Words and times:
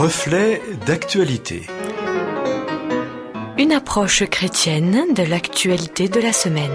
Reflet 0.00 0.62
d'actualité. 0.86 1.66
Une 3.58 3.72
approche 3.72 4.22
chrétienne 4.26 5.12
de 5.12 5.24
l'actualité 5.24 6.08
de 6.08 6.20
la 6.20 6.32
semaine. 6.32 6.70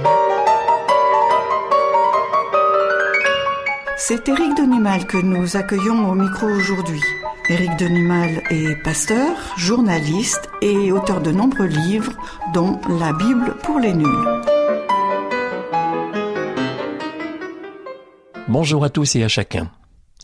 C'est 3.96 4.28
Éric 4.28 4.57
Denimal 4.57 5.07
que 5.07 5.16
nous 5.16 5.55
accueillons 5.55 6.09
au 6.09 6.16
micro 6.16 6.48
aujourd'hui. 6.48 7.00
Éric 7.48 7.78
Denimal 7.78 8.44
est 8.50 8.75
pasteur, 8.84 9.38
journaliste 9.55 10.50
et 10.62 10.92
auteur 10.92 11.21
de 11.21 11.32
nombreux 11.32 11.68
livres, 11.68 12.12
dont 12.54 12.82
La 13.00 13.14
Bible 13.14 13.55
pour 13.64 13.80
les 13.80 13.94
nuls. 13.94 14.42
Bonjour 18.50 18.83
à 18.83 18.89
tous 18.89 19.15
et 19.15 19.24
à 19.24 19.29
chacun. 19.29 19.71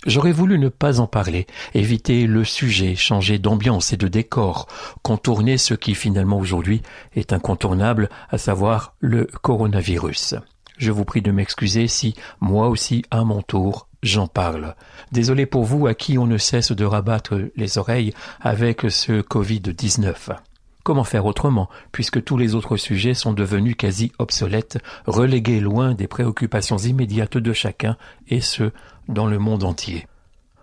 J'aurais 0.06 0.32
voulu 0.32 0.58
ne 0.60 0.70
pas 0.70 1.02
en 1.02 1.08
parler, 1.08 1.46
éviter 1.74 2.26
le 2.26 2.46
sujet, 2.46 2.96
changer 2.96 3.38
d'ambiance 3.38 3.92
et 3.92 3.98
de 3.98 4.08
décor, 4.08 4.68
contourner 5.02 5.58
ce 5.58 5.74
qui 5.74 5.94
finalement 5.94 6.38
aujourd'hui 6.38 6.82
est 7.16 7.34
incontournable, 7.34 8.10
à 8.30 8.38
savoir 8.38 8.96
le 9.00 9.26
coronavirus. 9.42 10.36
Je 10.78 10.92
vous 10.92 11.04
prie 11.04 11.22
de 11.22 11.32
m'excuser 11.32 11.88
si, 11.88 12.16
moi 12.40 12.70
aussi, 12.70 13.04
à 13.12 13.26
mon 13.26 13.42
tour, 13.42 13.90
j'en 14.02 14.28
parle. 14.28 14.76
Désolé 15.12 15.46
pour 15.46 15.66
vous 15.66 15.88
à 15.88 15.94
qui 15.94 16.18
on 16.18 16.28
ne 16.28 16.38
cesse 16.38 16.72
de 16.72 16.86
rabattre 16.86 17.38
les 17.58 17.78
oreilles 17.78 18.14
avec 18.40 18.90
ce 18.90 19.22
Covid-19. 19.22 20.38
Comment 20.90 21.04
faire 21.04 21.28
autrement, 21.28 21.70
puisque 21.92 22.24
tous 22.24 22.36
les 22.36 22.56
autres 22.56 22.76
sujets 22.76 23.14
sont 23.14 23.32
devenus 23.32 23.76
quasi 23.78 24.12
obsolètes, 24.18 24.80
relégués 25.06 25.60
loin 25.60 25.94
des 25.94 26.08
préoccupations 26.08 26.80
immédiates 26.80 27.38
de 27.38 27.54
chacun, 27.54 27.96
et 28.28 28.42
ce, 28.42 28.72
dans 29.08 29.28
le 29.28 29.38
monde 29.38 29.64
entier. 29.64 30.08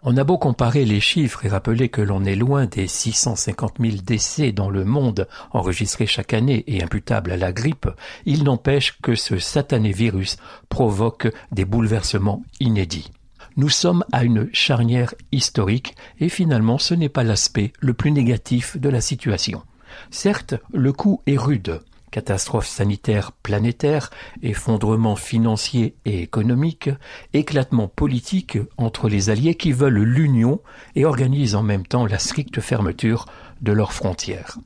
On 0.03 0.17
a 0.17 0.25
beau 0.25 0.37
comparer 0.37 0.85
les 0.85 0.99
chiffres 0.99 1.47
et 1.47 1.49
rappeler 1.49 1.91
que 1.91 2.03
l'on 2.03 2.25
est 2.25 2.35
loin 2.35 2.67
des 2.67 2.89
650 2.89 3.75
000 3.79 3.99
décès 4.05 4.51
dans 4.51 4.69
le 4.69 4.85
monde 4.85 5.29
enregistrés 5.53 6.07
chaque 6.07 6.35
année 6.35 6.65
et 6.67 6.83
imputables 6.83 7.31
à 7.31 7.37
la 7.37 7.53
grippe, 7.53 7.89
il 8.25 8.43
n'empêche 8.43 8.99
que 9.01 9.15
ce 9.15 9.39
satané 9.39 9.93
virus 9.93 10.39
provoque 10.69 11.29
des 11.53 11.65
bouleversements 11.65 12.43
inédits. 12.59 13.13
Nous 13.57 13.69
sommes 13.69 14.05
à 14.11 14.25
une 14.25 14.49
charnière 14.53 15.15
historique 15.31 15.95
et 16.19 16.29
finalement 16.29 16.79
ce 16.79 16.95
n'est 16.95 17.09
pas 17.09 17.23
l'aspect 17.23 17.73
le 17.79 17.95
plus 17.95 18.11
négatif 18.11 18.77
de 18.77 18.89
la 18.89 19.01
situation. 19.01 19.63
Certes, 20.11 20.55
le 20.73 20.93
coup 20.93 21.21
est 21.27 21.37
rude, 21.37 21.81
catastrophe 22.11 22.67
sanitaire 22.67 23.33
planétaire, 23.33 24.11
effondrement 24.43 25.17
financier 25.17 25.95
et 26.05 26.23
économique, 26.23 26.91
éclatement 27.33 27.89
politique 27.89 28.59
entre 28.79 29.09
les 29.09 29.31
alliés 29.31 29.55
qui 29.55 29.73
veulent 29.73 30.03
l'union 30.03 30.61
et 30.95 31.05
organisent 31.05 31.55
en 31.55 31.63
même 31.63 31.87
temps 31.87 32.07
la 32.07 32.19
stricte 32.19 32.61
fermeture 32.61 33.27
de 33.61 33.73
leurs 33.73 33.93
frontières. 33.93 34.59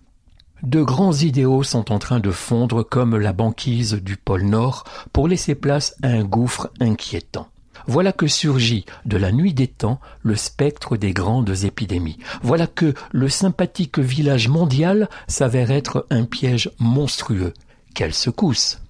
De 0.62 0.82
grands 0.82 1.14
idéaux 1.14 1.62
sont 1.62 1.90
en 1.90 1.98
train 1.98 2.20
de 2.20 2.30
fondre 2.30 2.82
comme 2.82 3.16
la 3.16 3.32
banquise 3.32 3.94
du 3.94 4.16
pôle 4.16 4.42
Nord 4.42 4.84
pour 5.12 5.26
laisser 5.26 5.54
place 5.54 5.96
à 6.02 6.08
un 6.08 6.22
gouffre 6.24 6.70
inquiétant. 6.80 7.48
Voilà 7.86 8.12
que 8.12 8.26
surgit 8.26 8.84
de 9.04 9.16
la 9.16 9.32
nuit 9.32 9.54
des 9.54 9.68
temps 9.68 10.00
le 10.22 10.36
spectre 10.36 10.96
des 10.96 11.12
grandes 11.12 11.64
épidémies. 11.64 12.18
Voilà 12.42 12.66
que 12.66 12.94
le 13.12 13.28
sympathique 13.28 13.98
village 13.98 14.48
mondial 14.48 15.08
s'avère 15.26 15.70
être 15.70 16.06
un 16.10 16.24
piège 16.24 16.70
monstrueux. 16.78 17.54
Quelle 17.94 18.14
secousse. 18.14 18.80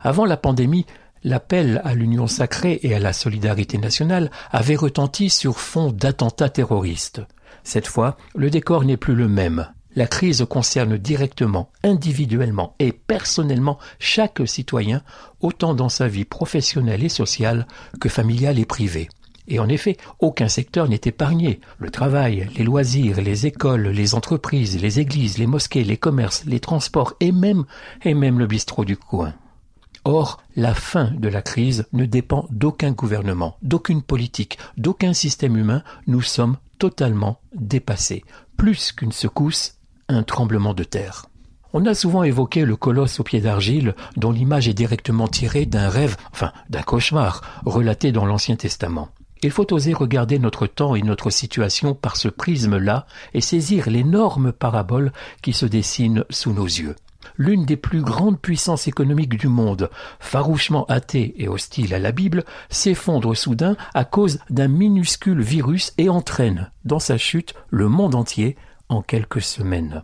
Avant 0.00 0.24
la 0.24 0.36
pandémie, 0.36 0.86
l'appel 1.22 1.80
à 1.84 1.94
l'union 1.94 2.26
sacrée 2.26 2.80
et 2.82 2.94
à 2.94 2.98
la 2.98 3.12
solidarité 3.12 3.78
nationale 3.78 4.30
avait 4.50 4.76
retenti 4.76 5.30
sur 5.30 5.58
fond 5.58 5.90
d'attentats 5.90 6.50
terroristes. 6.50 7.22
Cette 7.62 7.86
fois, 7.86 8.16
le 8.34 8.50
décor 8.50 8.84
n'est 8.84 8.98
plus 8.98 9.14
le 9.14 9.28
même. 9.28 9.66
La 9.96 10.06
crise 10.06 10.44
concerne 10.48 10.98
directement, 10.98 11.70
individuellement 11.84 12.74
et 12.80 12.92
personnellement 12.92 13.78
chaque 13.98 14.42
citoyen, 14.46 15.02
autant 15.40 15.74
dans 15.74 15.88
sa 15.88 16.08
vie 16.08 16.24
professionnelle 16.24 17.04
et 17.04 17.08
sociale 17.08 17.66
que 18.00 18.08
familiale 18.08 18.58
et 18.58 18.64
privée. 18.64 19.08
Et 19.46 19.58
en 19.58 19.68
effet, 19.68 19.96
aucun 20.20 20.48
secteur 20.48 20.88
n'est 20.88 21.00
épargné. 21.04 21.60
Le 21.78 21.90
travail, 21.90 22.48
les 22.56 22.64
loisirs, 22.64 23.20
les 23.20 23.46
écoles, 23.46 23.88
les 23.88 24.14
entreprises, 24.14 24.80
les 24.80 25.00
églises, 25.00 25.38
les 25.38 25.46
mosquées, 25.46 25.84
les 25.84 25.98
commerces, 25.98 26.44
les 26.46 26.60
transports 26.60 27.14
et 27.20 27.30
même, 27.30 27.64
et 28.04 28.14
même 28.14 28.38
le 28.38 28.46
bistrot 28.46 28.84
du 28.84 28.96
coin. 28.96 29.34
Or, 30.04 30.42
la 30.56 30.74
fin 30.74 31.12
de 31.12 31.28
la 31.28 31.40
crise 31.40 31.86
ne 31.92 32.04
dépend 32.04 32.46
d'aucun 32.50 32.92
gouvernement, 32.92 33.56
d'aucune 33.62 34.02
politique, 34.02 34.58
d'aucun 34.76 35.12
système 35.12 35.56
humain. 35.56 35.82
Nous 36.06 36.22
sommes 36.22 36.56
totalement 36.78 37.38
dépassés. 37.54 38.24
Plus 38.56 38.92
qu'une 38.92 39.12
secousse, 39.12 39.78
un 40.08 40.22
tremblement 40.22 40.74
de 40.74 40.84
terre. 40.84 41.26
On 41.72 41.86
a 41.86 41.94
souvent 41.94 42.22
évoqué 42.22 42.64
le 42.64 42.76
colosse 42.76 43.18
au 43.18 43.24
pied 43.24 43.40
d'argile, 43.40 43.94
dont 44.16 44.30
l'image 44.30 44.68
est 44.68 44.74
directement 44.74 45.26
tirée 45.26 45.66
d'un 45.66 45.88
rêve, 45.88 46.16
enfin 46.32 46.52
d'un 46.70 46.82
cauchemar, 46.82 47.40
relaté 47.66 48.12
dans 48.12 48.26
l'Ancien 48.26 48.54
Testament. 48.54 49.08
Il 49.42 49.50
faut 49.50 49.72
oser 49.74 49.92
regarder 49.92 50.38
notre 50.38 50.66
temps 50.66 50.94
et 50.94 51.02
notre 51.02 51.30
situation 51.30 51.94
par 51.94 52.16
ce 52.16 52.28
prisme-là 52.28 53.06
et 53.34 53.40
saisir 53.40 53.90
l'énorme 53.90 54.52
parabole 54.52 55.12
qui 55.42 55.52
se 55.52 55.66
dessine 55.66 56.24
sous 56.30 56.52
nos 56.52 56.64
yeux. 56.64 56.94
L'une 57.36 57.64
des 57.64 57.76
plus 57.76 58.02
grandes 58.02 58.40
puissances 58.40 58.86
économiques 58.86 59.36
du 59.36 59.48
monde, 59.48 59.90
farouchement 60.20 60.86
athée 60.86 61.34
et 61.36 61.48
hostile 61.48 61.92
à 61.92 61.98
la 61.98 62.12
Bible, 62.12 62.44
s'effondre 62.70 63.36
soudain 63.36 63.76
à 63.94 64.04
cause 64.04 64.38
d'un 64.48 64.68
minuscule 64.68 65.42
virus 65.42 65.92
et 65.98 66.08
entraîne, 66.08 66.70
dans 66.84 66.98
sa 66.98 67.18
chute, 67.18 67.54
le 67.70 67.88
monde 67.88 68.14
entier 68.14 68.56
quelques 69.02 69.42
semaines. 69.42 70.02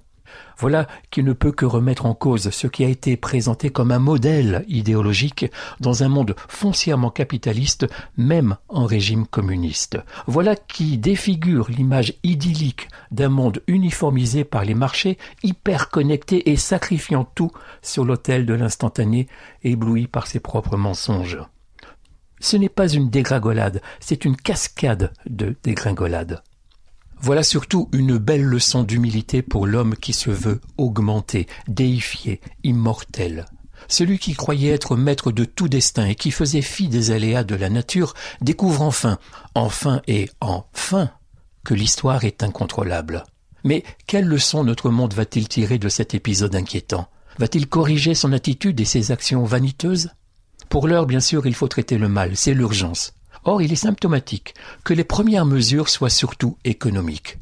Voilà 0.58 0.86
qui 1.10 1.22
ne 1.22 1.32
peut 1.32 1.52
que 1.52 1.64
remettre 1.64 2.06
en 2.06 2.14
cause 2.14 2.50
ce 2.50 2.66
qui 2.66 2.84
a 2.84 2.88
été 2.88 3.16
présenté 3.16 3.70
comme 3.70 3.90
un 3.90 3.98
modèle 3.98 4.64
idéologique 4.68 5.46
dans 5.80 6.02
un 6.02 6.08
monde 6.08 6.34
foncièrement 6.48 7.10
capitaliste, 7.10 7.86
même 8.16 8.56
en 8.68 8.84
régime 8.84 9.26
communiste. 9.26 9.98
Voilà 10.26 10.56
qui 10.56 10.98
défigure 10.98 11.70
l'image 11.70 12.14
idyllique 12.22 12.88
d'un 13.10 13.30
monde 13.30 13.62
uniformisé 13.66 14.44
par 14.44 14.64
les 14.64 14.74
marchés, 14.74 15.18
hyper 15.42 15.88
connecté 15.88 16.50
et 16.50 16.56
sacrifiant 16.56 17.24
tout 17.24 17.50
sur 17.82 18.04
l'autel 18.04 18.46
de 18.46 18.54
l'instantané, 18.54 19.28
ébloui 19.62 20.06
par 20.06 20.26
ses 20.26 20.40
propres 20.40 20.76
mensonges. 20.76 21.38
Ce 22.38 22.56
n'est 22.56 22.70
pas 22.70 22.88
une 22.88 23.10
dégringolade, 23.10 23.82
c'est 23.98 24.24
une 24.24 24.36
cascade 24.36 25.12
de 25.26 25.56
dégringolades. 25.62 26.42
Voilà 27.22 27.42
surtout 27.42 27.88
une 27.92 28.16
belle 28.16 28.44
leçon 28.44 28.82
d'humilité 28.82 29.42
pour 29.42 29.66
l'homme 29.66 29.94
qui 29.94 30.14
se 30.14 30.30
veut 30.30 30.60
augmenté, 30.78 31.46
déifié, 31.68 32.40
immortel. 32.64 33.44
Celui 33.88 34.18
qui 34.18 34.32
croyait 34.32 34.72
être 34.72 34.96
maître 34.96 35.30
de 35.30 35.44
tout 35.44 35.68
destin 35.68 36.06
et 36.06 36.14
qui 36.14 36.30
faisait 36.30 36.62
fi 36.62 36.88
des 36.88 37.10
aléas 37.10 37.44
de 37.44 37.54
la 37.54 37.68
nature 37.68 38.14
découvre 38.40 38.82
enfin, 38.82 39.18
enfin 39.54 40.00
et 40.06 40.30
enfin, 40.40 41.10
que 41.62 41.74
l'histoire 41.74 42.24
est 42.24 42.42
incontrôlable. 42.42 43.24
Mais 43.64 43.84
quelle 44.06 44.26
leçon 44.26 44.64
notre 44.64 44.88
monde 44.88 45.12
va-t-il 45.12 45.46
tirer 45.46 45.78
de 45.78 45.90
cet 45.90 46.14
épisode 46.14 46.56
inquiétant? 46.56 47.08
Va-t-il 47.38 47.68
corriger 47.68 48.14
son 48.14 48.32
attitude 48.32 48.80
et 48.80 48.86
ses 48.86 49.12
actions 49.12 49.44
vaniteuses? 49.44 50.10
Pour 50.70 50.88
l'heure, 50.88 51.06
bien 51.06 51.20
sûr, 51.20 51.46
il 51.46 51.54
faut 51.54 51.68
traiter 51.68 51.98
le 51.98 52.08
mal, 52.08 52.36
c'est 52.36 52.54
l'urgence. 52.54 53.12
Or, 53.44 53.62
il 53.62 53.72
est 53.72 53.76
symptomatique 53.76 54.54
que 54.84 54.94
les 54.94 55.04
premières 55.04 55.46
mesures 55.46 55.88
soient 55.88 56.10
surtout 56.10 56.56
économiques, 56.64 57.38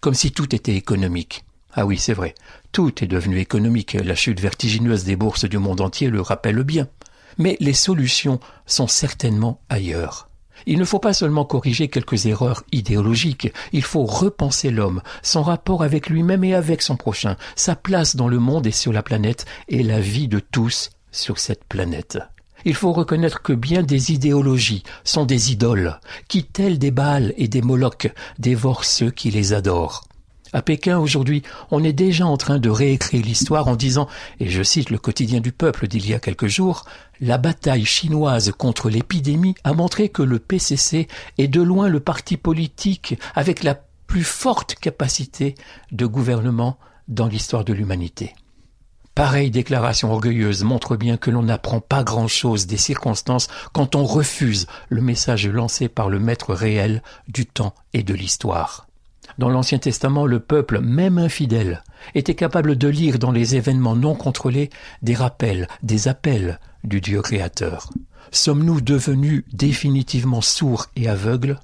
comme 0.00 0.14
si 0.14 0.32
tout 0.32 0.54
était 0.54 0.76
économique. 0.76 1.44
Ah 1.74 1.86
oui, 1.86 1.98
c'est 1.98 2.14
vrai, 2.14 2.34
tout 2.72 3.02
est 3.02 3.06
devenu 3.06 3.38
économique, 3.38 3.94
la 3.94 4.14
chute 4.14 4.40
vertigineuse 4.40 5.04
des 5.04 5.16
bourses 5.16 5.44
du 5.46 5.58
monde 5.58 5.80
entier 5.80 6.08
le 6.08 6.20
rappelle 6.20 6.62
bien. 6.64 6.88
Mais 7.38 7.56
les 7.60 7.72
solutions 7.72 8.40
sont 8.66 8.86
certainement 8.86 9.60
ailleurs. 9.68 10.28
Il 10.66 10.78
ne 10.78 10.84
faut 10.84 10.98
pas 10.98 11.12
seulement 11.12 11.44
corriger 11.44 11.88
quelques 11.88 12.26
erreurs 12.26 12.62
idéologiques, 12.72 13.52
il 13.72 13.82
faut 13.82 14.04
repenser 14.04 14.70
l'homme, 14.70 15.02
son 15.22 15.42
rapport 15.42 15.82
avec 15.82 16.08
lui-même 16.08 16.44
et 16.44 16.54
avec 16.54 16.82
son 16.82 16.96
prochain, 16.96 17.36
sa 17.56 17.74
place 17.74 18.16
dans 18.16 18.28
le 18.28 18.38
monde 18.38 18.66
et 18.66 18.70
sur 18.70 18.92
la 18.92 19.02
planète, 19.02 19.44
et 19.68 19.82
la 19.82 20.00
vie 20.00 20.28
de 20.28 20.38
tous 20.38 20.90
sur 21.10 21.38
cette 21.38 21.64
planète. 21.64 22.18
Il 22.64 22.74
faut 22.74 22.92
reconnaître 22.92 23.42
que 23.42 23.52
bien 23.52 23.82
des 23.82 24.12
idéologies 24.12 24.82
sont 25.04 25.24
des 25.24 25.52
idoles, 25.52 25.98
qui, 26.28 26.44
telles 26.44 26.78
des 26.78 26.90
Baals 26.90 27.34
et 27.36 27.48
des 27.48 27.62
Molochs, 27.62 28.12
dévorent 28.38 28.84
ceux 28.84 29.10
qui 29.10 29.30
les 29.30 29.52
adorent. 29.52 30.04
À 30.54 30.60
Pékin, 30.60 30.98
aujourd'hui, 30.98 31.42
on 31.70 31.82
est 31.82 31.94
déjà 31.94 32.26
en 32.26 32.36
train 32.36 32.58
de 32.58 32.68
réécrire 32.68 33.24
l'histoire 33.24 33.68
en 33.68 33.76
disant, 33.76 34.06
et 34.38 34.48
je 34.48 34.62
cite 34.62 34.90
le 34.90 34.98
quotidien 34.98 35.40
du 35.40 35.50
peuple 35.50 35.88
d'il 35.88 36.06
y 36.06 36.12
a 36.12 36.20
quelques 36.20 36.46
jours, 36.46 36.84
la 37.20 37.38
bataille 37.38 37.86
chinoise 37.86 38.52
contre 38.52 38.90
l'épidémie 38.90 39.54
a 39.64 39.72
montré 39.72 40.10
que 40.10 40.22
le 40.22 40.38
PCC 40.38 41.08
est 41.38 41.48
de 41.48 41.62
loin 41.62 41.88
le 41.88 42.00
parti 42.00 42.36
politique 42.36 43.18
avec 43.34 43.62
la 43.62 43.80
plus 44.06 44.24
forte 44.24 44.74
capacité 44.74 45.54
de 45.90 46.04
gouvernement 46.04 46.78
dans 47.08 47.28
l'histoire 47.28 47.64
de 47.64 47.72
l'humanité. 47.72 48.34
Pareille 49.14 49.50
déclaration 49.50 50.10
orgueilleuse 50.10 50.64
montre 50.64 50.96
bien 50.96 51.18
que 51.18 51.30
l'on 51.30 51.42
n'apprend 51.42 51.80
pas 51.80 52.02
grand-chose 52.02 52.66
des 52.66 52.78
circonstances 52.78 53.48
quand 53.72 53.94
on 53.94 54.04
refuse 54.04 54.66
le 54.88 55.02
message 55.02 55.46
lancé 55.46 55.88
par 55.88 56.08
le 56.08 56.18
maître 56.18 56.54
réel 56.54 57.02
du 57.28 57.44
temps 57.44 57.74
et 57.92 58.02
de 58.02 58.14
l'histoire. 58.14 58.86
Dans 59.36 59.50
l'Ancien 59.50 59.78
Testament, 59.78 60.26
le 60.26 60.40
peuple, 60.40 60.80
même 60.80 61.18
infidèle, 61.18 61.82
était 62.14 62.34
capable 62.34 62.76
de 62.76 62.88
lire 62.88 63.18
dans 63.18 63.32
les 63.32 63.54
événements 63.54 63.96
non 63.96 64.14
contrôlés 64.14 64.70
des 65.02 65.14
rappels, 65.14 65.68
des 65.82 66.08
appels 66.08 66.58
du 66.82 67.00
Dieu 67.00 67.20
créateur. 67.20 67.90
Sommes-nous 68.30 68.80
devenus 68.80 69.44
définitivement 69.52 70.40
sourds 70.40 70.86
et 70.96 71.08
aveugles? 71.08 71.60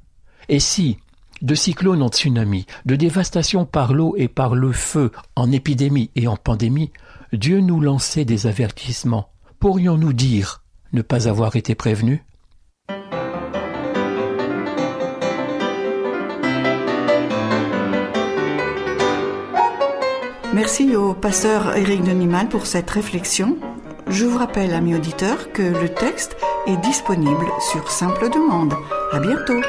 Et 0.50 0.60
si, 0.60 0.98
de 1.40 1.54
cyclones 1.54 2.02
en 2.02 2.08
tsunami, 2.08 2.66
de 2.84 2.94
dévastation 2.96 3.64
par 3.64 3.94
l'eau 3.94 4.14
et 4.18 4.28
par 4.28 4.54
le 4.54 4.72
feu, 4.72 5.12
en 5.34 5.50
épidémie 5.50 6.10
et 6.14 6.26
en 6.26 6.36
pandémie, 6.36 6.90
Dieu 7.32 7.60
nous 7.60 7.80
lançait 7.80 8.24
des 8.24 8.46
avertissements, 8.46 9.28
pourrions-nous 9.60 10.14
dire 10.14 10.62
ne 10.94 11.02
pas 11.02 11.28
avoir 11.28 11.56
été 11.56 11.74
prévenus? 11.74 12.20
Merci 20.54 20.96
au 20.96 21.12
pasteur 21.12 21.76
Éric 21.76 22.02
Denimal 22.02 22.48
pour 22.48 22.66
cette 22.66 22.88
réflexion. 22.88 23.58
Je 24.08 24.24
vous 24.24 24.38
rappelle, 24.38 24.72
amis 24.72 24.94
auditeurs, 24.94 25.52
que 25.52 25.62
le 25.62 25.90
texte 25.90 26.36
est 26.66 26.78
disponible 26.78 27.46
sur 27.70 27.90
simple 27.90 28.30
demande. 28.30 28.72
À 29.12 29.20
bientôt! 29.20 29.60